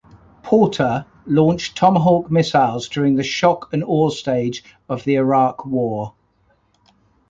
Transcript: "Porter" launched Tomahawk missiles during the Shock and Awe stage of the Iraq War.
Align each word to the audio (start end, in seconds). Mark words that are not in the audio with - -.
"Porter" 0.41 1.05
launched 1.27 1.77
Tomahawk 1.77 2.31
missiles 2.31 2.89
during 2.89 3.17
the 3.17 3.23
Shock 3.23 3.71
and 3.71 3.83
Awe 3.83 4.09
stage 4.09 4.63
of 4.89 5.03
the 5.03 5.13
Iraq 5.13 5.63
War. 5.63 6.15